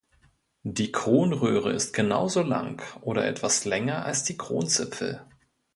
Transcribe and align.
Die 0.63 0.91
Kronröhre 0.91 1.71
ist 1.73 1.93
genauso 1.93 2.41
lang 2.41 2.81
oder 3.01 3.27
etwas 3.27 3.65
länger 3.65 4.03
als 4.03 4.23
die 4.23 4.35
Kronzipfel. 4.35 5.23